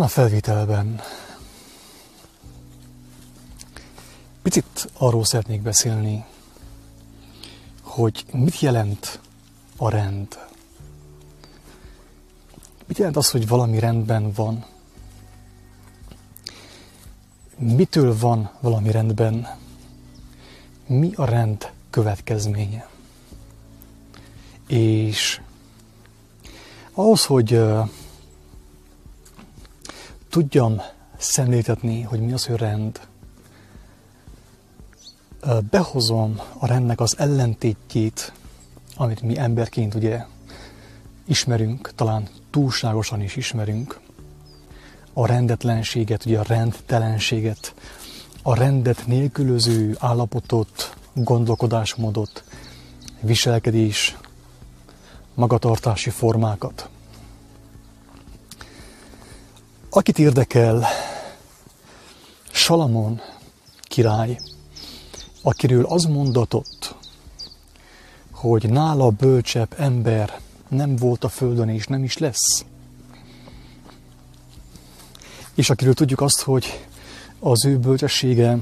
a 0.00 0.08
felvételben 0.08 1.00
picit 4.42 4.90
arról 4.98 5.24
szeretnék 5.24 5.62
beszélni, 5.62 6.24
hogy 7.82 8.24
mit 8.32 8.60
jelent 8.60 9.20
a 9.76 9.88
rend. 9.88 10.38
Mit 12.86 12.98
jelent 12.98 13.16
az, 13.16 13.30
hogy 13.30 13.48
valami 13.48 13.78
rendben 13.78 14.32
van? 14.32 14.64
Mitől 17.56 18.18
van 18.18 18.50
valami 18.60 18.90
rendben? 18.90 19.56
Mi 20.86 21.12
a 21.14 21.24
rend 21.24 21.72
következménye? 21.90 22.88
És 24.66 25.40
ahhoz, 26.92 27.24
hogy 27.24 27.62
tudjam 30.36 30.82
szemléltetni, 31.16 32.02
hogy 32.02 32.20
mi 32.20 32.32
az, 32.32 32.46
hogy 32.46 32.56
rend, 32.56 33.00
behozom 35.70 36.40
a 36.58 36.66
rendnek 36.66 37.00
az 37.00 37.18
ellentétjét, 37.18 38.32
amit 38.96 39.20
mi 39.20 39.38
emberként 39.38 39.94
ugye 39.94 40.24
ismerünk, 41.24 41.92
talán 41.94 42.28
túlságosan 42.50 43.22
is 43.22 43.36
ismerünk, 43.36 44.00
a 45.12 45.26
rendetlenséget, 45.26 46.24
ugye 46.24 46.38
a 46.38 46.44
rendtelenséget, 46.46 47.74
a 48.42 48.54
rendet 48.54 49.06
nélkülöző 49.06 49.96
állapotot, 49.98 50.96
gondolkodásmódot, 51.12 52.44
viselkedés, 53.20 54.16
magatartási 55.34 56.10
formákat. 56.10 56.88
Akit 59.96 60.18
érdekel, 60.18 60.86
Salamon 62.50 63.20
király, 63.82 64.38
akiről 65.42 65.84
az 65.84 66.04
mondatott, 66.04 66.94
hogy 68.30 68.70
nála 68.70 69.10
bölcsebb 69.10 69.74
ember 69.78 70.40
nem 70.68 70.96
volt 70.96 71.24
a 71.24 71.28
földön 71.28 71.68
és 71.68 71.86
nem 71.86 72.04
is 72.04 72.18
lesz. 72.18 72.64
És 75.54 75.70
akiről 75.70 75.94
tudjuk 75.94 76.20
azt, 76.20 76.40
hogy 76.40 76.86
az 77.40 77.64
ő 77.64 77.78
bölcsessége 77.78 78.58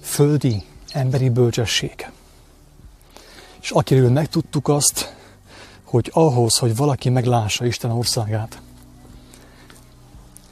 földi, 0.00 0.62
emberi 0.92 1.28
bölcsesség. 1.28 2.10
És 3.60 3.70
akiről 3.70 4.10
megtudtuk 4.10 4.68
azt, 4.68 5.14
hogy 5.84 6.10
ahhoz, 6.12 6.56
hogy 6.56 6.76
valaki 6.76 7.08
meglássa 7.08 7.66
Isten 7.66 7.90
országát, 7.90 8.62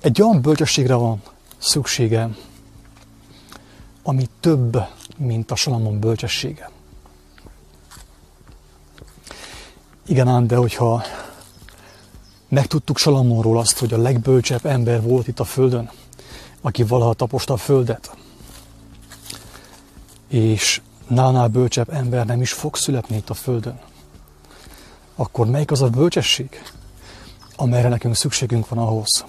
egy 0.02 0.22
olyan 0.22 0.42
bölcsességre 0.42 0.94
van 0.94 1.22
szüksége, 1.58 2.28
ami 4.02 4.28
több, 4.40 4.76
mint 5.16 5.50
a 5.50 5.56
Salamon 5.56 6.00
bölcsessége. 6.00 6.70
Igen 10.06 10.28
ám, 10.28 10.46
de 10.46 10.56
hogyha 10.56 11.02
megtudtuk 12.48 12.98
Salamonról 12.98 13.58
azt, 13.58 13.78
hogy 13.78 13.92
a 13.92 13.98
legbölcsebb 13.98 14.66
ember 14.66 15.02
volt 15.02 15.28
itt 15.28 15.40
a 15.40 15.44
Földön, 15.44 15.90
aki 16.60 16.82
valaha 16.82 17.14
taposta 17.14 17.52
a 17.52 17.56
Földet, 17.56 18.16
és 20.28 20.80
nálnál 21.06 21.48
bölcsebb 21.48 21.90
ember 21.90 22.26
nem 22.26 22.40
is 22.40 22.52
fog 22.52 22.76
születni 22.76 23.16
itt 23.16 23.30
a 23.30 23.34
Földön, 23.34 23.80
akkor 25.14 25.46
melyik 25.46 25.70
az 25.70 25.82
a 25.82 25.88
bölcsesség, 25.88 26.62
amelyre 27.56 27.88
nekünk 27.88 28.16
szükségünk 28.16 28.68
van 28.68 28.78
ahhoz, 28.78 29.24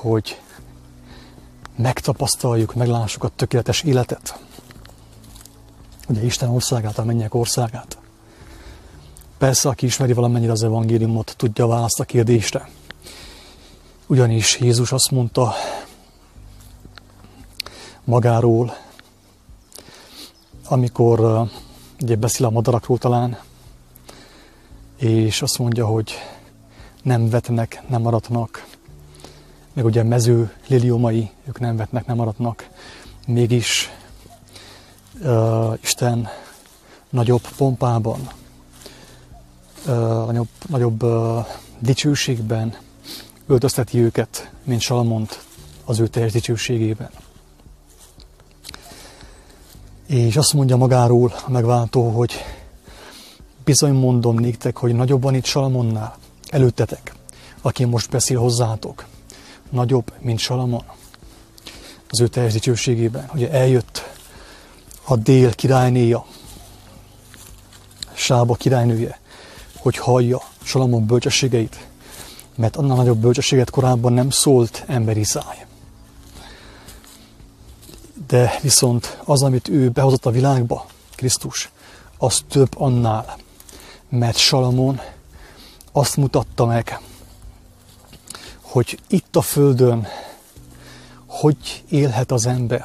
hogy 0.00 0.40
megtapasztaljuk, 1.76 2.74
meglássuk 2.74 3.24
a 3.24 3.28
tökéletes 3.28 3.82
életet, 3.82 4.38
ugye 6.08 6.24
Isten 6.24 6.48
országát, 6.48 6.98
a 6.98 7.04
mennyek 7.04 7.34
országát. 7.34 7.98
Persze, 9.38 9.68
aki 9.68 9.86
ismeri 9.86 10.12
valamennyire 10.12 10.52
az 10.52 10.62
evangéliumot, 10.62 11.34
tudja 11.36 11.64
a 11.64 11.68
választ 11.68 12.00
a 12.00 12.04
kérdésre. 12.04 12.68
Ugyanis 14.06 14.58
Jézus 14.60 14.92
azt 14.92 15.10
mondta 15.10 15.54
magáról, 18.04 18.76
amikor 20.68 21.48
ugye 22.00 22.16
beszél 22.16 22.46
a 22.46 22.50
madarakról 22.50 22.98
talán, 22.98 23.38
és 24.96 25.42
azt 25.42 25.58
mondja, 25.58 25.86
hogy 25.86 26.12
nem 27.02 27.30
vetnek, 27.30 27.82
nem 27.88 28.02
maradnak, 28.02 28.66
meg 29.72 29.84
ugye 29.84 30.02
mező 30.02 30.52
liliomai, 30.66 31.30
ők 31.48 31.60
nem 31.60 31.76
vetnek, 31.76 32.06
nem 32.06 32.16
maradnak, 32.16 32.68
mégis 33.26 33.90
uh, 35.22 35.78
Isten 35.82 36.28
nagyobb 37.10 37.48
pompában, 37.56 38.28
uh, 39.86 40.26
nagyobb, 40.26 40.48
nagyobb 40.68 41.02
uh, 41.02 41.46
dicsőségben 41.78 42.76
öltözteti 43.46 43.98
őket, 43.98 44.50
mint 44.64 44.80
Salamont 44.80 45.44
az 45.84 45.98
ő 45.98 46.06
teljes 46.06 46.32
dicsőségében. 46.32 47.10
És 50.06 50.36
azt 50.36 50.52
mondja 50.52 50.76
magáról 50.76 51.32
a 51.46 51.50
megváltó, 51.50 52.10
hogy 52.10 52.32
bizony 53.64 53.92
mondom 53.92 54.38
néktek, 54.38 54.76
hogy 54.76 54.94
nagyobb 54.94 55.22
van 55.22 55.34
itt 55.34 55.44
Salamonnál, 55.44 56.16
előttetek, 56.48 57.14
aki 57.62 57.84
most 57.84 58.10
beszél 58.10 58.38
hozzátok. 58.38 59.06
Nagyobb, 59.70 60.12
mint 60.18 60.38
Salamon. 60.38 60.84
Az 62.08 62.20
ő 62.20 62.26
teljes 62.26 62.52
dicsőségében. 62.52 63.30
Ugye 63.34 63.50
eljött 63.50 64.10
a 65.04 65.16
dél 65.16 65.54
királynéja, 65.54 66.26
Sába 68.12 68.54
királynője, 68.54 69.18
hogy 69.76 69.96
hallja 69.96 70.42
Salamon 70.62 71.06
bölcsességeit, 71.06 71.86
mert 72.56 72.76
annál 72.76 72.96
nagyobb 72.96 73.18
bölcsességet 73.18 73.70
korábban 73.70 74.12
nem 74.12 74.30
szólt 74.30 74.84
emberi 74.86 75.24
száj 75.24 75.66
de 78.28 78.58
viszont 78.62 79.18
az, 79.24 79.42
amit 79.42 79.68
ő 79.68 79.88
behozott 79.88 80.26
a 80.26 80.30
világba, 80.30 80.86
Krisztus, 81.14 81.70
az 82.18 82.40
több 82.48 82.80
annál, 82.80 83.36
mert 84.08 84.36
Salamon 84.36 85.00
azt 85.92 86.16
mutatta 86.16 86.66
meg, 86.66 87.00
hogy 88.78 88.98
itt 89.08 89.36
a 89.36 89.42
Földön 89.42 90.06
hogy 91.26 91.84
élhet 91.88 92.32
az 92.32 92.46
ember 92.46 92.84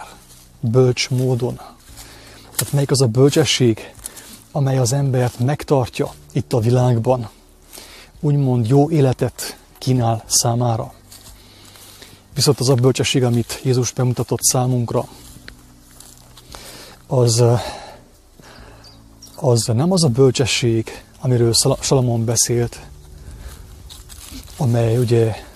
bölcs 0.59 1.09
módon. 1.09 1.55
Tehát 2.55 2.73
melyik 2.73 2.91
az 2.91 3.01
a 3.01 3.07
bölcsesség, 3.07 3.93
amely 4.51 4.77
az 4.77 4.93
embert 4.93 5.39
megtartja 5.39 6.13
itt 6.31 6.53
a 6.53 6.59
világban, 6.59 7.29
úgymond 8.19 8.67
jó 8.67 8.89
életet 8.89 9.57
kínál 9.77 10.23
számára. 10.25 10.93
Viszont 12.33 12.59
az 12.59 12.69
a 12.69 12.75
bölcsesség, 12.75 13.23
amit 13.23 13.59
Jézus 13.63 13.91
bemutatott 13.91 14.41
számunkra, 14.41 15.07
az, 17.07 17.43
az 19.35 19.65
nem 19.65 19.91
az 19.91 20.03
a 20.03 20.09
bölcsesség, 20.09 21.03
amiről 21.19 21.53
Salamon 21.79 22.25
beszélt, 22.25 22.79
amely 24.57 24.97
ugye 24.97 25.51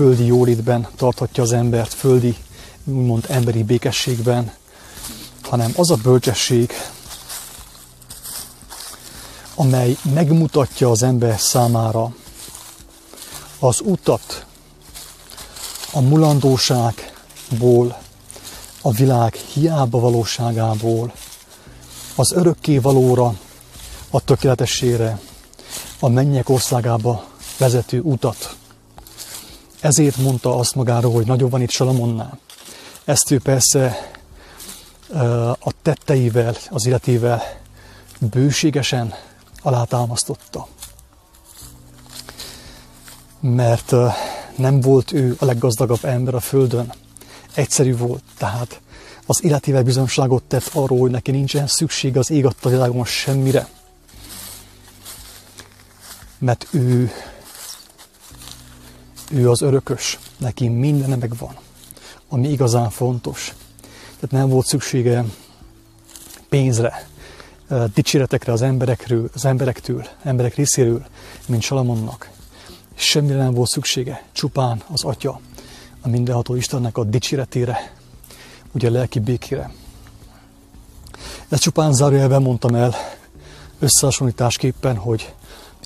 földi 0.00 0.26
jólétben 0.26 0.88
tarthatja 0.96 1.42
az 1.42 1.52
embert, 1.52 1.94
földi, 1.94 2.36
úgymond 2.84 3.24
emberi 3.28 3.62
békességben, 3.62 4.52
hanem 5.42 5.72
az 5.76 5.90
a 5.90 5.96
bölcsesség, 5.96 6.72
amely 9.54 9.96
megmutatja 10.14 10.90
az 10.90 11.02
ember 11.02 11.40
számára 11.40 12.14
az 13.58 13.80
utat 13.84 14.46
a 15.92 16.00
mulandóságból 16.00 18.00
a 18.82 18.90
világ 18.90 19.34
hiába 19.34 20.00
valóságából, 20.00 21.12
az 22.14 22.32
örökké 22.32 22.78
valóra, 22.78 23.34
a 24.10 24.20
tökéletesére, 24.20 25.20
a 25.98 26.08
mennyek 26.08 26.48
országába 26.48 27.24
vezető 27.58 28.00
utat. 28.00 28.58
Ezért 29.80 30.16
mondta 30.16 30.56
azt 30.56 30.74
magáról, 30.74 31.12
hogy 31.12 31.26
nagyobb 31.26 31.50
van 31.50 31.62
itt 31.62 31.70
Salamonnál. 31.70 32.38
Ezt 33.04 33.30
ő 33.30 33.38
persze 33.38 34.10
a 35.58 35.72
tetteivel, 35.82 36.56
az 36.70 36.86
életével 36.86 37.42
bőségesen 38.18 39.14
alátámasztotta. 39.62 40.66
Mert 43.40 43.92
nem 44.56 44.80
volt 44.80 45.12
ő 45.12 45.36
a 45.38 45.44
leggazdagabb 45.44 46.04
ember 46.04 46.34
a 46.34 46.40
Földön, 46.40 46.92
egyszerű 47.54 47.96
volt, 47.96 48.22
tehát 48.38 48.80
az 49.26 49.44
életével 49.44 49.82
bizonságot 49.82 50.42
tett 50.42 50.70
arról, 50.72 50.98
hogy 50.98 51.10
neki 51.10 51.30
nincsen 51.30 51.66
szükség 51.66 52.16
az 52.16 52.30
ég 52.30 52.46
adta 52.46 52.68
világon 52.68 53.04
semmire. 53.04 53.68
Mert 56.38 56.66
ő 56.70 57.10
Ő 59.32 59.50
az 59.50 59.62
örökös, 59.62 60.18
neki 60.36 60.68
minden 60.68 61.18
megvan, 61.18 61.56
ami 62.28 62.48
igazán 62.48 62.90
fontos. 62.90 63.54
Tehát 64.14 64.30
nem 64.30 64.48
volt 64.48 64.66
szüksége 64.66 65.24
pénzre, 66.48 67.08
dicséretekre 67.94 68.52
az 68.52 68.62
emberekről, 68.62 69.30
az 69.34 69.44
emberektől, 69.44 70.06
emberek 70.22 70.54
részéről, 70.54 71.06
mint 71.46 71.62
Salamonnak. 71.62 72.30
Semmire 72.94 73.36
nem 73.36 73.54
volt 73.54 73.68
szüksége, 73.68 74.24
csupán 74.32 74.82
az 74.92 75.04
Atya, 75.04 75.40
a 76.00 76.08
mindenható 76.08 76.54
Istennek 76.54 76.96
a 76.96 77.04
dicséretére, 77.04 77.92
ugye 78.72 78.88
a 78.88 78.92
lelki 78.92 79.18
békére. 79.18 79.72
Ezt 81.48 81.62
csupán 81.62 81.92
zárójelben 81.92 82.42
mondtam 82.42 82.74
el 82.74 82.94
összehasonlításképpen, 83.78 84.96
hogy 84.96 85.34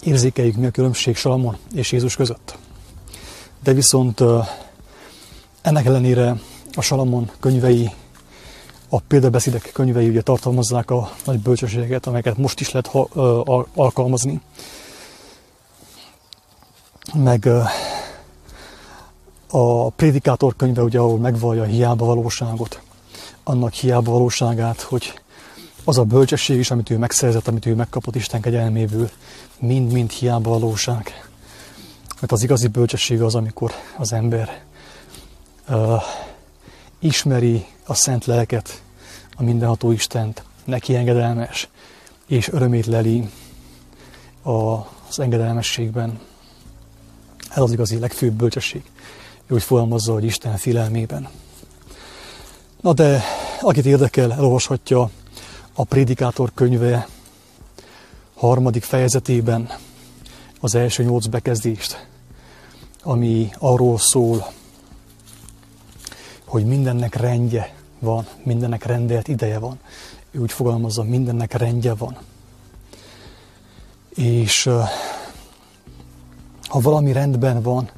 érzékeljük 0.03 0.57
mi 0.57 0.67
a 0.67 0.71
különbség 0.71 1.17
Salamon 1.17 1.57
és 1.75 1.93
Jézus 1.93 2.17
között. 2.17 2.59
De 3.65 3.73
viszont 3.73 4.23
ennek 5.63 5.85
ellenére 5.85 6.41
a 6.75 6.81
Salamon 6.81 7.31
könyvei, 7.41 7.91
a 8.89 9.01
példabeszédek 9.01 9.71
könyvei 9.73 10.09
ugye 10.09 10.23
tartalmazzák 10.23 10.91
a 10.91 11.11
nagy 11.25 11.39
bölcsességet, 11.39 12.07
amelyeket 12.07 12.37
most 12.37 12.61
is 12.61 12.71
lehet 12.71 12.91
alkalmazni. 13.75 14.41
Meg 17.15 17.49
a 19.51 19.91
prédikátor 19.91 20.57
könyve, 20.57 20.83
ugye, 20.83 20.99
ahol 20.99 21.19
megvallja 21.19 21.63
a 21.63 21.67
hiába 21.67 22.05
valóságot, 22.05 22.81
annak 23.45 23.73
hiába 23.73 24.13
valóságát, 24.13 24.81
hogy 24.81 25.21
az 25.85 25.99
a 25.99 26.05
bölcsesség 26.05 26.59
is, 26.59 26.71
amit 26.71 26.91
ő 26.91 26.99
megszerzett, 26.99 27.49
amit 27.49 27.67
ő 27.67 27.75
megkapott 27.75 28.15
Isten 28.15 28.41
kegyelméből, 28.41 29.11
mind-mind 29.59 30.11
hiába 30.11 30.51
valóság. 30.51 31.33
Mert 32.21 32.33
az 32.33 32.43
igazi 32.43 32.67
bölcsesség 32.67 33.23
az, 33.23 33.35
amikor 33.35 33.73
az 33.97 34.13
ember 34.13 34.63
uh, 35.69 36.03
ismeri 36.99 37.67
a 37.87 37.95
szent 37.95 38.25
lelket, 38.25 38.83
a 39.37 39.43
mindenható 39.43 39.93
Istent, 39.93 40.45
neki 40.65 40.97
engedelmes, 40.97 41.69
és 42.27 42.49
örömét 42.49 42.87
leli 42.87 43.29
az 44.43 45.19
engedelmességben. 45.19 46.21
Ez 47.51 47.63
az 47.63 47.73
igazi 47.73 47.99
legfőbb 47.99 48.33
bölcsesség. 48.33 48.83
Ő 49.47 49.55
úgy 49.55 49.63
fogalmazza, 49.63 50.13
hogy 50.13 50.25
Isten 50.25 50.57
félelmében. 50.57 51.29
Na 52.81 52.93
de, 52.93 53.23
akit 53.61 53.87
érdekel, 53.87 54.33
elolvashatja 54.33 55.11
a 55.73 55.85
Prédikátor 55.85 56.51
könyve 56.55 57.09
harmadik 58.35 58.83
fejezetében 58.83 59.71
az 60.65 60.75
első 60.75 61.03
nyolc 61.03 61.27
bekezdést, 61.27 62.07
ami 63.03 63.51
arról 63.59 63.99
szól, 63.99 64.53
hogy 66.45 66.67
mindennek 66.67 67.15
rendje 67.15 67.75
van, 67.99 68.27
mindennek 68.43 68.85
rendelt 68.85 69.29
ideje 69.29 69.59
van. 69.59 69.79
Ő 70.31 70.41
úgy 70.41 70.53
fogalmazza, 70.53 71.03
mindennek 71.03 71.53
rendje 71.53 71.95
van. 71.95 72.17
És 74.15 74.65
ha 76.69 76.81
valami 76.81 77.13
rendben 77.13 77.63
van, 77.63 77.91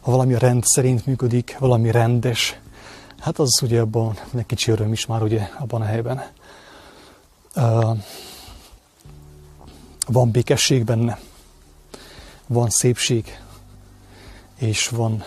ha 0.00 0.10
valami 0.10 0.38
rend 0.38 0.64
szerint 0.64 1.06
működik, 1.06 1.56
valami 1.58 1.90
rendes, 1.90 2.58
hát 3.18 3.38
az 3.38 3.62
ugye 3.62 3.80
abban 3.80 4.18
egy 4.34 4.46
kicsi 4.46 4.70
öröm 4.70 4.92
is 4.92 5.06
már 5.06 5.22
ugye 5.22 5.48
abban 5.58 5.80
a 5.80 5.84
helyben. 5.84 6.22
Van 10.06 10.30
békesség 10.30 10.84
benne, 10.84 11.18
van 12.52 12.70
szépség, 12.70 13.38
és 14.58 14.88
van 14.88 15.24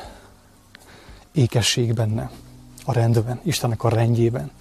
ékesség 1.31 1.93
benne, 1.93 2.31
a 2.85 2.93
rendben, 2.93 3.39
Istennek 3.43 3.83
a 3.83 3.89
rendjében. 3.89 4.51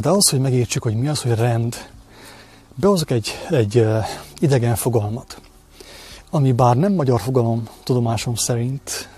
De 0.00 0.08
az, 0.08 0.28
hogy 0.28 0.40
megértsük, 0.40 0.82
hogy 0.82 0.94
mi 0.94 1.08
az, 1.08 1.22
hogy 1.22 1.34
rend, 1.34 1.90
behozok 2.74 3.10
egy, 3.10 3.30
egy 3.50 3.86
idegen 4.38 4.76
fogalmat, 4.76 5.40
ami 6.30 6.52
bár 6.52 6.76
nem 6.76 6.92
magyar 6.92 7.20
fogalom 7.20 7.68
tudomásom 7.84 8.34
szerint, 8.34 9.08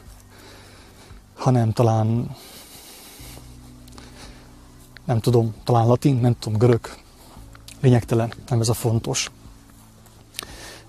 hanem 1.34 1.72
talán 1.72 2.36
nem 5.04 5.20
tudom, 5.20 5.54
talán 5.64 5.86
latin, 5.86 6.16
nem 6.16 6.38
tudom, 6.38 6.58
görög, 6.58 6.80
lényegtelen, 7.80 8.32
nem 8.48 8.60
ez 8.60 8.68
a 8.68 8.74
fontos. 8.74 9.30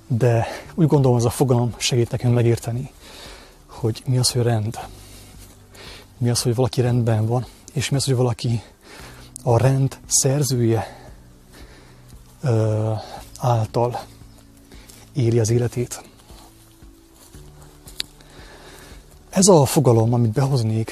De 0.08 0.48
úgy 0.76 0.88
gondolom, 0.88 1.18
ez 1.18 1.24
a 1.24 1.30
fogalom 1.30 1.74
segít 1.78 2.12
nekünk 2.12 2.34
megérteni, 2.34 2.92
hogy 3.68 4.04
mi 4.06 4.18
az, 4.18 4.32
hogy 4.32 4.42
rend. 4.42 4.80
Mi 6.18 6.30
az, 6.30 6.42
hogy 6.42 6.56
valaki 6.56 6.82
rendben 6.82 7.26
van, 7.26 7.46
és 7.74 7.90
mi 7.90 7.96
az, 7.98 8.06
hogy 8.06 8.16
valaki 8.16 8.62
a 9.44 9.58
rend 9.58 9.98
szerzője 10.08 11.10
ö, 12.42 12.92
által 13.40 14.00
éli 15.14 15.40
az 15.40 15.50
életét. 15.50 16.04
Ez 19.30 19.48
a 19.48 19.66
fogalom, 19.66 20.14
amit 20.14 20.32
behoznék, 20.32 20.92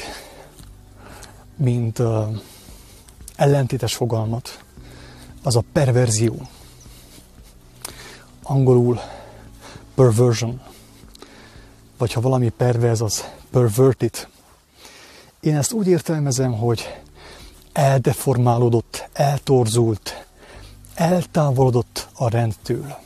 mint 1.56 2.00
ö, 2.00 2.24
ellentétes 3.36 3.96
fogalmat, 3.96 4.63
az 5.44 5.56
a 5.56 5.63
perverzió. 5.72 6.48
Angolul 8.43 8.99
perversion, 9.95 10.61
vagy 11.97 12.13
ha 12.13 12.21
valami 12.21 12.49
perverz, 12.49 13.01
az 13.01 13.23
perverted. 13.51 14.27
Én 15.39 15.55
ezt 15.55 15.71
úgy 15.71 15.88
értelmezem, 15.88 16.53
hogy 16.53 17.01
eldeformálódott, 17.73 19.09
eltorzult, 19.13 20.25
eltávolodott 20.95 22.07
a 22.15 22.29
rendtől. 22.29 22.97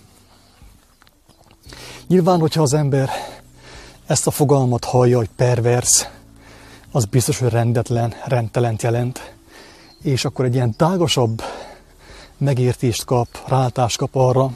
Nyilván, 2.07 2.39
hogyha 2.39 2.61
az 2.61 2.73
ember 2.73 3.09
ezt 4.05 4.27
a 4.27 4.31
fogalmat 4.31 4.85
hallja, 4.85 5.17
hogy 5.17 5.29
pervers, 5.35 6.07
az 6.91 7.05
biztos, 7.05 7.39
hogy 7.39 7.49
rendetlen, 7.49 8.13
rendtelent 8.25 8.81
jelent 8.81 9.35
és 10.05 10.25
akkor 10.25 10.45
egy 10.45 10.53
ilyen 10.53 10.75
tágasabb 10.75 11.41
megértést 12.37 13.05
kap, 13.05 13.27
rálátást 13.47 13.97
kap 13.97 14.15
arra, 14.15 14.51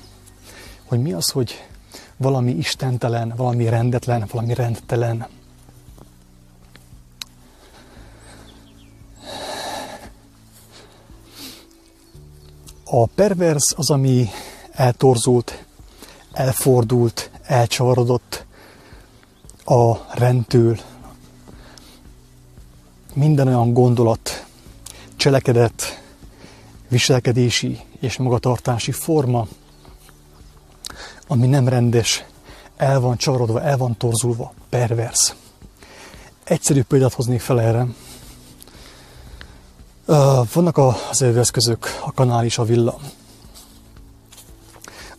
hogy 0.89 1.01
mi 1.01 1.13
az, 1.13 1.29
hogy 1.29 1.67
valami 2.17 2.51
istentelen, 2.51 3.33
valami 3.35 3.69
rendetlen, 3.69 4.27
valami 4.31 4.53
rendtelen. 4.53 5.27
A 12.83 13.05
pervers 13.05 13.73
az, 13.75 13.89
ami 13.89 14.29
eltorzult, 14.71 15.65
elfordult, 16.31 17.29
elcsavarodott 17.43 18.45
a 19.65 19.95
rendtől. 20.13 20.79
Minden 23.13 23.47
olyan 23.47 23.73
gondolat, 23.73 24.45
cselekedet, 25.15 26.01
viselkedési 26.87 27.79
és 27.99 28.17
magatartási 28.17 28.91
forma, 28.91 29.47
ami 31.31 31.47
nem 31.47 31.67
rendes, 31.67 32.25
el 32.77 32.99
van 32.99 33.17
csarodva, 33.17 33.61
el 33.61 33.77
van 33.77 33.97
torzulva, 33.97 34.53
pervers. 34.69 35.35
Egyszerű 36.43 36.83
példát 36.83 37.13
hoznék 37.13 37.41
fel 37.41 37.61
erre. 37.61 37.87
Vannak 40.53 40.77
az 40.77 41.21
eszközök, 41.21 41.99
a 42.05 42.11
kanál 42.11 42.45
és 42.45 42.57
a 42.57 42.63
villa. 42.63 42.97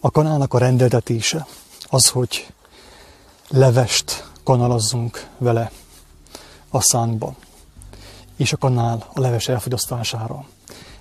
A 0.00 0.10
kanálnak 0.10 0.54
a 0.54 0.58
rendeltetése 0.58 1.46
az, 1.88 2.08
hogy 2.08 2.52
levest 3.48 4.28
kanalazzunk 4.44 5.26
vele 5.38 5.70
a 6.70 6.80
szánkba 6.80 7.34
és 8.36 8.52
a 8.52 8.56
kanál 8.56 9.06
a 9.12 9.20
leves 9.20 9.48
elfogyasztására 9.48 10.44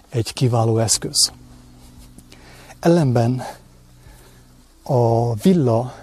egy 0.10 0.34
kiváló 0.34 0.78
eszköz. 0.78 1.32
Ellenben 2.80 3.44
a 4.90 5.34
villa, 5.34 5.94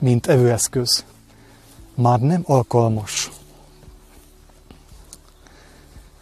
mint 0.00 0.26
evőeszköz, 0.26 1.04
már 1.94 2.20
nem 2.20 2.42
alkalmas 2.46 3.30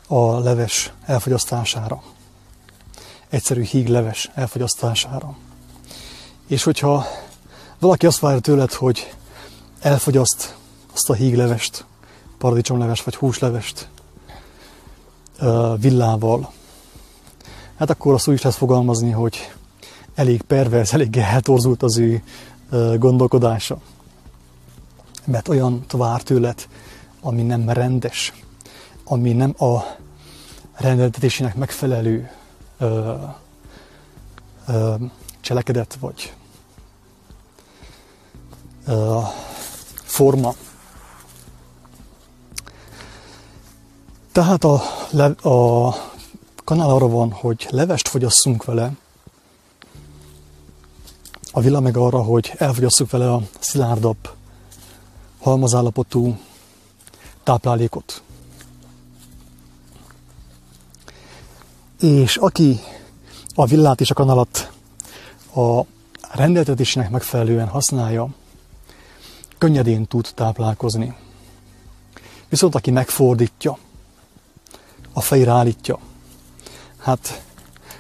a 0.07 0.39
leves 0.39 0.93
elfogyasztására. 1.05 2.03
Egyszerű 3.29 3.63
hígleves 3.63 4.31
elfogyasztására. 4.35 5.37
És 6.47 6.63
hogyha 6.63 7.05
valaki 7.79 8.07
azt 8.07 8.19
várja 8.19 8.41
tőled, 8.41 8.73
hogy 8.73 9.15
elfogyaszt 9.81 10.57
azt 10.93 11.11
a 11.11 11.15
híglevest, 11.15 11.85
paradicsomleves 12.39 13.03
vagy 13.03 13.15
húslevest, 13.17 13.89
villával, 15.77 16.53
hát 17.77 17.91
akkor 17.91 18.15
azt 18.15 18.29
úgy 18.29 18.35
is 18.35 18.43
lehet 18.43 18.59
fogalmazni, 18.59 19.11
hogy 19.11 19.53
elég 20.15 20.43
pervers, 20.43 20.93
elég 20.93 21.17
eltorzult 21.17 21.83
az 21.83 21.99
ő 21.99 22.23
gondolkodása. 22.99 23.79
mert 25.25 25.49
olyan 25.49 25.85
vár 25.93 26.23
tőled, 26.23 26.69
ami 27.21 27.43
nem 27.43 27.69
rendes, 27.69 28.33
ami 29.05 29.33
nem 29.33 29.55
a 29.59 29.81
rendeltetésének 30.75 31.55
megfelelő 31.55 32.31
ö, 32.79 33.15
ö, 34.69 34.95
cselekedet 35.41 35.97
vagy 36.01 36.33
ö, 38.87 39.19
forma. 40.03 40.55
Tehát 44.33 44.65
a, 44.65 44.83
a 45.49 45.95
kanál 46.65 46.91
arra 46.91 47.09
van, 47.09 47.33
hogy 47.33 47.67
levest 47.71 48.09
fogyasszunk 48.09 48.65
vele, 48.65 48.93
a 51.53 51.61
villa 51.61 51.81
meg 51.81 51.97
arra, 51.97 52.23
hogy 52.23 52.53
elfogyasszuk 52.57 53.11
vele 53.11 53.33
a 53.33 53.43
szilárdabb, 53.59 54.31
halmazállapotú 55.41 56.39
táplálékot. 57.43 58.23
És 62.01 62.37
aki 62.37 62.81
a 63.55 63.67
villát 63.67 64.01
és 64.01 64.11
a 64.11 64.15
kanalat 64.15 64.73
a 65.55 65.83
rendeltetésnek 66.35 67.11
megfelelően 67.11 67.69
használja, 67.69 68.29
könnyedén 69.59 70.07
tud 70.07 70.29
táplálkozni. 70.35 71.17
Viszont 72.49 72.75
aki 72.75 72.91
megfordítja, 72.91 73.79
a 75.13 75.21
fejre 75.21 75.51
állítja, 75.51 75.99
hát 76.99 77.45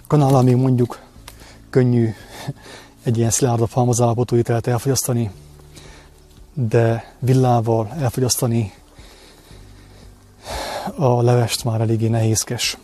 kanállal 0.06 0.42
még 0.42 0.56
mondjuk 0.56 1.00
könnyű 1.70 2.14
egy 3.02 3.18
ilyen 3.18 3.30
szilárdabb 3.30 3.70
halmazállapotú 3.70 4.36
ételt 4.36 4.66
elfogyasztani, 4.66 5.30
de 6.54 7.14
villával 7.18 7.92
elfogyasztani 7.98 8.72
a 10.96 11.22
levest 11.22 11.64
már 11.64 11.80
eléggé 11.80 12.08
nehézkes. 12.08 12.76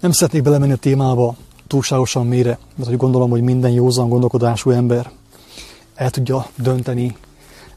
Nem 0.00 0.10
szeretnék 0.10 0.42
belemenni 0.42 0.72
a 0.72 0.76
témába 0.76 1.36
túlságosan 1.66 2.26
mélyre, 2.26 2.58
mert 2.74 2.88
hogy 2.88 2.98
gondolom, 2.98 3.30
hogy 3.30 3.42
minden 3.42 3.70
józan 3.70 4.08
gondolkodású 4.08 4.70
ember 4.70 5.10
el 5.94 6.10
tudja 6.10 6.46
dönteni 6.54 7.16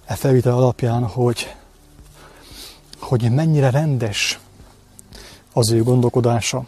e 0.06 0.16
felvétel 0.16 0.54
alapján, 0.54 1.04
hogy, 1.04 1.56
hogy 3.00 3.32
mennyire 3.32 3.70
rendes 3.70 4.40
az 5.54 5.72
ő 5.72 5.84
gondolkodása, 5.84 6.66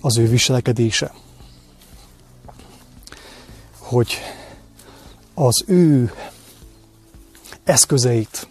az 0.00 0.18
ő 0.18 0.28
viselkedése. 0.28 1.12
Hogy 3.86 4.14
az 5.34 5.64
ő 5.66 6.12
eszközeit, 7.64 8.48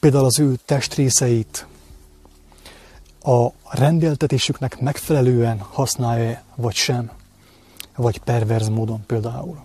például 0.00 0.24
az 0.24 0.38
ő 0.38 0.58
testrészeit 0.64 1.66
a 3.22 3.48
rendeltetésüknek 3.70 4.80
megfelelően 4.80 5.58
használja 5.58 6.42
vagy 6.54 6.74
sem, 6.74 7.10
vagy 7.96 8.18
perverz 8.18 8.68
módon 8.68 9.06
például. 9.06 9.60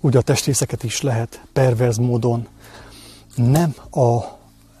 Ugye 0.00 0.18
a 0.18 0.22
testrészeket 0.22 0.82
is 0.82 1.00
lehet 1.00 1.40
perverz 1.52 1.96
módon 1.96 2.48
nem 3.34 3.74
a 3.90 4.18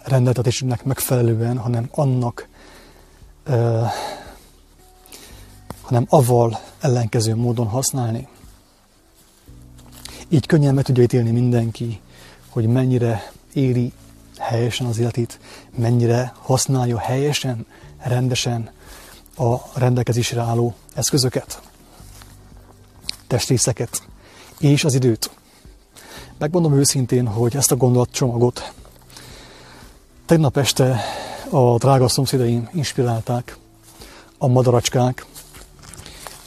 rendeltetésüknek 0.02 0.84
megfelelően, 0.84 1.58
hanem 1.58 1.88
annak, 1.90 2.48
hanem 5.88 6.06
avval 6.08 6.60
ellenkező 6.80 7.34
módon 7.34 7.66
használni. 7.66 8.28
Így 10.28 10.46
könnyen 10.46 10.74
meg 10.74 10.84
tudja 10.84 11.02
ítélni 11.02 11.30
mindenki, 11.30 12.00
hogy 12.48 12.66
mennyire 12.66 13.32
éri 13.52 13.92
helyesen 14.38 14.86
az 14.86 14.98
életét, 14.98 15.40
mennyire 15.76 16.32
használja 16.40 16.98
helyesen, 16.98 17.66
rendesen 17.98 18.70
a 19.36 19.78
rendelkezésre 19.78 20.40
álló 20.40 20.74
eszközöket, 20.94 21.62
testrészeket 23.26 24.02
és 24.58 24.84
az 24.84 24.94
időt. 24.94 25.30
Megmondom 26.38 26.74
őszintén, 26.74 27.26
hogy 27.26 27.56
ezt 27.56 27.72
a 27.72 27.76
gondolatcsomagot 27.76 28.72
tegnap 30.26 30.56
este 30.56 31.00
a 31.50 31.76
drága 31.76 32.08
szomszédaim 32.08 32.68
inspirálták, 32.72 33.56
a 34.38 34.46
madaracskák, 34.46 35.26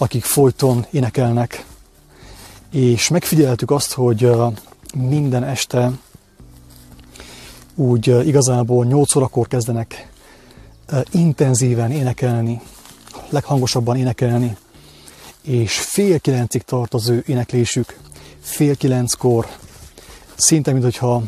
akik 0.01 0.24
folyton 0.24 0.86
énekelnek, 0.91 1.65
és 2.72 3.08
megfigyeltük 3.08 3.72
azt, 3.72 3.93
hogy 3.93 4.31
minden 4.96 5.43
este 5.43 5.91
úgy 7.75 8.08
igazából 8.27 8.86
8 8.86 9.15
órakor 9.15 9.48
kezdenek 9.48 10.10
intenzíven 11.12 11.91
énekelni, 11.91 12.62
leghangosabban 13.29 13.98
énekelni, 13.98 14.58
és 15.41 15.79
fél 15.79 16.20
kilencig 16.20 16.62
tart 16.62 16.93
az 16.93 17.10
ő 17.10 17.24
éneklésük, 17.27 18.00
fél 18.39 18.75
kilenckor, 18.75 19.48
szinte 20.36 20.72
mintha 20.72 21.24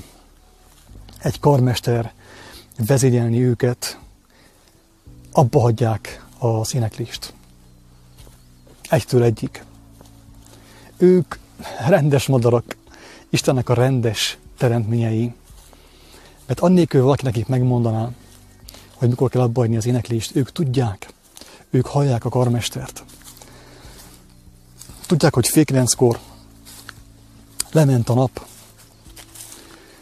egy 1.22 1.40
karmester 1.40 2.14
vezényelni 2.88 3.44
őket, 3.44 4.00
abba 5.32 5.60
hagyják 5.60 6.26
az 6.40 6.76
éneklést. 6.76 7.34
Egytől 8.94 9.24
egyik. 9.24 9.66
Ők 10.98 11.36
rendes 11.88 12.28
madarak, 12.28 12.78
Istennek 13.30 13.70
a 13.70 13.74
rendes 13.74 14.38
teremtményei, 14.58 15.34
mert 16.46 16.60
annélkül 16.60 17.02
valaki 17.02 17.24
nekik 17.24 17.48
megmondaná, 17.48 18.10
hogy 18.94 19.10
mikor 19.10 19.30
kell 19.30 19.42
abba 19.42 19.62
az 19.78 19.86
éneklést, 19.86 20.36
ők 20.36 20.52
tudják, 20.52 21.14
ők 21.70 21.86
hallják 21.86 22.26
a 22.26 22.30
karmestert. 22.30 23.04
Tudják, 25.06 25.34
hogy 25.34 25.48
fél 25.48 25.66
kilenckor 25.66 26.20
lement 27.72 28.10
a 28.10 28.14
nap, 28.14 28.48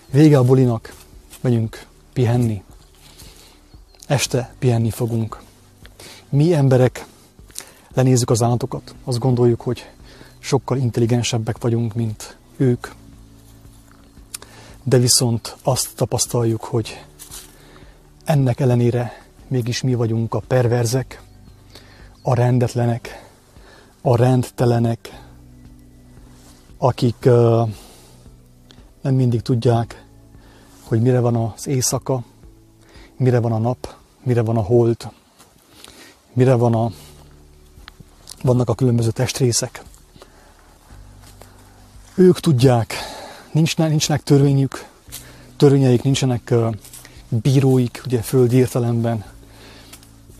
vége 0.09 0.37
a 0.37 0.43
bulinak, 0.43 0.95
megyünk 1.41 1.85
pihenni. 2.13 2.63
Este 4.07 4.53
pihenni 4.59 4.89
fogunk. 4.89 5.41
Mi 6.29 6.53
emberek 6.53 7.05
lenézzük 7.93 8.29
az 8.29 8.41
állatokat, 8.41 8.95
azt 9.03 9.19
gondoljuk, 9.19 9.61
hogy 9.61 9.89
sokkal 10.39 10.77
intelligensebbek 10.77 11.57
vagyunk, 11.57 11.93
mint 11.93 12.37
ők. 12.57 12.87
De 14.83 14.97
viszont 14.97 15.55
azt 15.63 15.95
tapasztaljuk, 15.95 16.63
hogy 16.63 17.05
ennek 18.23 18.59
ellenére 18.59 19.21
mégis 19.47 19.81
mi 19.81 19.93
vagyunk 19.93 20.33
a 20.33 20.39
perverzek, 20.47 21.21
a 22.21 22.33
rendetlenek, 22.33 23.29
a 24.01 24.15
rendtelenek, 24.15 25.23
akik 26.77 27.15
uh, 27.25 27.69
nem 29.01 29.13
mindig 29.13 29.41
tudják, 29.41 30.05
hogy 30.83 31.01
mire 31.01 31.19
van 31.19 31.35
az 31.35 31.67
éjszaka, 31.67 32.23
mire 33.17 33.39
van 33.39 33.51
a 33.51 33.57
nap, 33.57 33.95
mire 34.23 34.41
van 34.41 34.57
a 34.57 34.61
hold, 34.61 35.11
mire 36.33 36.53
van 36.53 36.75
a, 36.75 36.91
vannak 38.41 38.69
a 38.69 38.75
különböző 38.75 39.11
testrészek. 39.11 39.83
Ők 42.15 42.39
tudják, 42.39 42.93
nincs, 43.51 43.77
nincsenek 43.77 44.23
törvényük, 44.23 44.85
törvényeik, 45.57 46.03
nincsenek 46.03 46.53
bíróik, 47.29 48.01
ugye 48.05 48.21
földi 48.21 48.55
értelemben. 48.55 49.23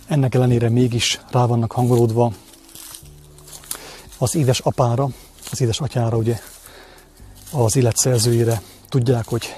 Ennek 0.08 0.36
ellenére 0.36 0.70
mégis 0.70 1.20
rá 1.32 1.46
vannak 1.46 1.72
hangolódva 1.72 2.34
az 4.18 4.36
édes 4.36 4.60
apára, 4.60 5.10
az 5.52 5.62
édes 5.62 5.80
atyára, 5.80 6.18
ugye 6.18 6.40
az 7.52 7.76
élet 7.76 7.98
szerzőjére. 7.98 8.62
Tudják, 8.90 9.28
hogy 9.28 9.56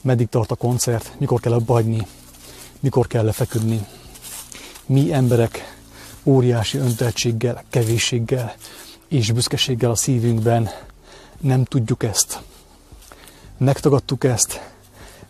meddig 0.00 0.28
tart 0.28 0.50
a 0.50 0.54
koncert, 0.54 1.12
mikor 1.18 1.40
kell 1.40 1.52
abbahagyni, 1.52 2.06
mikor 2.80 3.06
kell 3.06 3.24
lefeküdni. 3.24 3.86
Mi 4.86 5.12
emberek 5.12 5.75
óriási 6.26 6.78
önteltséggel, 6.78 7.64
kevésséggel 7.70 8.54
és 9.08 9.32
büszkeséggel 9.32 9.90
a 9.90 9.96
szívünkben 9.96 10.68
nem 11.40 11.64
tudjuk 11.64 12.02
ezt 12.02 12.40
megtagadtuk 13.56 14.24
ezt, 14.24 14.60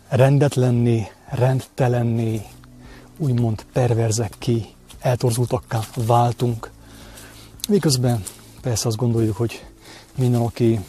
rendetlenné, 0.07 1.11
rendtelenné, 1.29 2.45
úgymond 3.17 3.65
perverzekké, 3.73 4.65
eltorzultakká 4.99 5.79
váltunk. 5.95 6.71
Miközben 7.69 8.23
persze 8.61 8.87
azt 8.87 8.97
gondoljuk, 8.97 9.37
hogy 9.37 9.65
minden 10.15 10.41
oké, 10.41 10.79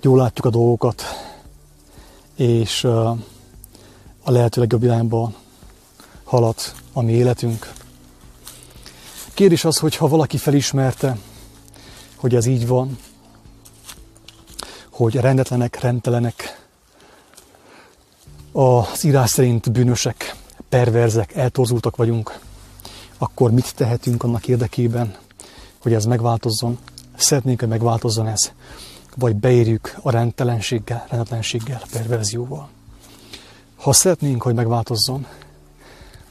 jól 0.00 0.16
látjuk 0.16 0.46
a 0.46 0.50
dolgokat, 0.50 1.02
és 2.34 2.84
a 2.84 3.16
lehető 4.24 4.60
legjobb 4.60 4.82
irányba 4.82 5.32
halad 6.24 6.56
a 6.92 7.02
mi 7.02 7.12
életünk. 7.12 7.72
Kérdés 9.34 9.64
az, 9.64 9.78
hogy 9.78 9.96
ha 9.96 10.08
valaki 10.08 10.36
felismerte, 10.36 11.16
hogy 12.16 12.34
ez 12.34 12.46
így 12.46 12.66
van, 12.66 12.98
hogy 14.90 15.14
rendetlenek, 15.14 15.80
rendtelenek, 15.80 16.66
az 18.52 19.04
írás 19.04 19.30
szerint 19.30 19.72
bűnösek, 19.72 20.36
perverzek, 20.68 21.34
eltorzultak 21.34 21.96
vagyunk, 21.96 22.38
akkor 23.18 23.50
mit 23.50 23.74
tehetünk 23.74 24.22
annak 24.22 24.48
érdekében, 24.48 25.16
hogy 25.78 25.92
ez 25.92 26.04
megváltozzon? 26.04 26.78
Szeretnénk, 27.16 27.60
hogy 27.60 27.68
megváltozzon 27.68 28.26
ez, 28.26 28.52
vagy 29.16 29.36
beérjük 29.36 29.96
a 30.02 30.10
rendtelenséggel, 30.10 31.06
rendetlenséggel, 31.08 31.82
perverzióval. 31.92 32.68
Ha 33.76 33.92
szeretnénk, 33.92 34.42
hogy 34.42 34.54
megváltozzon, 34.54 35.26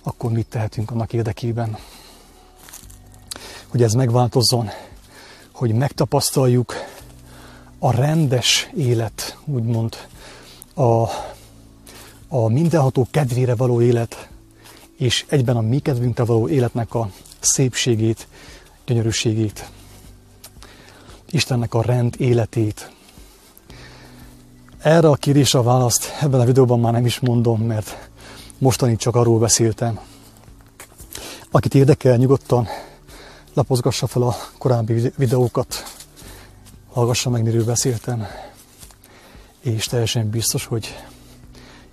akkor 0.03 0.31
mit 0.31 0.47
tehetünk 0.47 0.91
annak 0.91 1.13
érdekében, 1.13 1.77
hogy 3.71 3.83
ez 3.83 3.93
megváltozzon, 3.93 4.69
hogy 5.51 5.73
megtapasztaljuk 5.73 6.73
a 7.79 7.91
rendes 7.91 8.69
élet, 8.75 9.37
úgymond 9.45 9.95
a, 10.73 11.07
a 12.27 12.47
mindenható 12.47 13.07
kedvére 13.11 13.55
való 13.55 13.81
élet, 13.81 14.29
és 14.97 15.25
egyben 15.29 15.57
a 15.57 15.61
mi 15.61 15.79
kedvünkre 15.79 16.23
való 16.23 16.47
életnek 16.47 16.93
a 16.93 17.09
szépségét, 17.39 18.27
gyönyörűségét, 18.85 19.69
Istennek 21.29 21.73
a 21.73 21.81
rend 21.81 22.15
életét. 22.17 22.91
Erre 24.81 25.07
a 25.07 25.15
kérdésre 25.15 25.59
a 25.59 25.63
választ 25.63 26.17
ebben 26.21 26.39
a 26.39 26.45
videóban 26.45 26.79
már 26.79 26.93
nem 26.93 27.05
is 27.05 27.19
mondom, 27.19 27.61
mert 27.61 28.09
mostani 28.57 28.95
csak 28.95 29.15
arról 29.15 29.39
beszéltem. 29.39 29.99
Akit 31.51 31.75
érdekel, 31.75 32.17
nyugodtan 32.17 32.67
lapozgassa 33.53 34.07
fel 34.07 34.21
a 34.21 34.35
korábbi 34.57 35.11
videókat, 35.17 35.83
hallgassa 36.89 37.29
meg, 37.29 37.43
miről 37.43 37.65
beszéltem, 37.65 38.27
és 39.59 39.85
teljesen 39.85 40.29
biztos, 40.29 40.65
hogy 40.65 40.97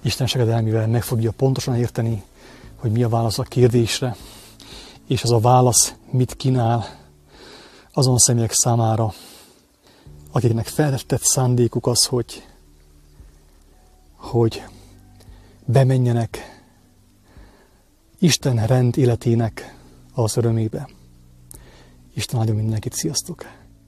Isten 0.02 0.26
segedelmivel 0.26 0.86
meg 0.86 1.02
fogja 1.02 1.32
pontosan 1.32 1.76
érteni, 1.76 2.22
hogy 2.76 2.92
mi 2.92 3.02
a 3.02 3.08
válasz 3.08 3.38
a 3.38 3.42
kérdésre, 3.42 4.16
és 5.06 5.22
az 5.22 5.30
a 5.30 5.38
válasz 5.38 5.94
mit 6.10 6.36
kínál 6.36 6.98
azon 7.92 8.18
személyek 8.18 8.52
számára, 8.52 9.12
akiknek 10.32 10.66
feltett 10.66 11.22
szándékuk 11.22 11.86
az, 11.86 12.04
hogy, 12.04 12.46
hogy 14.16 14.62
bemenjenek 15.64 16.62
Isten 18.18 18.66
rend 18.66 18.96
életének 18.96 19.76
az 20.14 20.36
örömébe. 20.36 20.88
Isten 22.18 22.40
áldjon 22.40 22.56
mindenkit, 22.56 22.92
sziasztok! 22.94 23.44